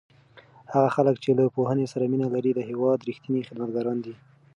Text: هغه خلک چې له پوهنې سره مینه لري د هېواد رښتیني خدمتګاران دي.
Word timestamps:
هغه 0.73 0.89
خلک 0.95 1.15
چې 1.23 1.29
له 1.37 1.43
پوهنې 1.55 1.85
سره 1.93 2.03
مینه 2.11 2.27
لري 2.35 2.51
د 2.53 2.59
هېواد 2.69 3.05
رښتیني 3.09 3.41
خدمتګاران 3.47 3.97
دي. 4.05 4.13